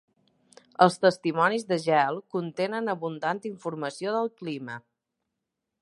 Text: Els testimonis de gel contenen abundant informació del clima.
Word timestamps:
Els 0.85 0.95
testimonis 1.03 1.67
de 1.73 1.77
gel 1.83 2.17
contenen 2.37 2.95
abundant 2.95 3.45
informació 3.51 4.15
del 4.17 4.33
clima. 4.41 4.81